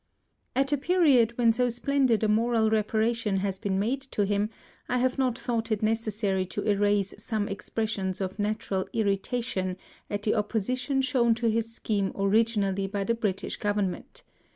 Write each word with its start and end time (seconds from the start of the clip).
At 0.55 0.71
a 0.73 0.79
period 0.79 1.37
when 1.37 1.53
so 1.53 1.69
splendid 1.69 2.23
a 2.23 2.27
moral 2.27 2.71
reparation 2.71 3.37
has 3.37 3.59
been 3.59 3.77
made 3.77 4.01
to 4.13 4.23
him, 4.25 4.49
I 4.89 4.97
have 4.97 5.19
not 5.19 5.37
thought 5.37 5.71
it 5.71 5.83
necessary 5.83 6.43
to 6.47 6.63
erase 6.63 7.13
some 7.19 7.47
expres 7.47 7.91
sions 7.91 8.19
of 8.19 8.39
natural 8.39 8.87
irritation 8.93 9.77
at 10.09 10.23
the 10.23 10.33
opposition 10.33 11.03
shown 11.03 11.35
to 11.35 11.51
his 11.51 11.71
scheme 11.71 12.13
originally 12.15 12.87
by 12.87 13.03
the 13.03 13.13
Brit 13.13 13.43
ish 13.43 13.57
Government. 13.57 14.23